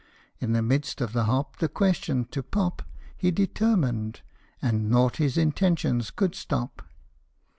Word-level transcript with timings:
In 0.39 0.53
the 0.53 0.63
midst 0.63 0.99
of 0.99 1.13
the 1.13 1.25
hop 1.25 1.57
the 1.57 1.69
question 1.69 2.25
to 2.31 2.41
pop 2.41 2.81
He 3.15 3.29
determined 3.29 4.21
and 4.59 4.89
nought 4.89 5.17
his 5.17 5.37
intention 5.37 6.01
should 6.01 6.33
stop. 6.33 6.81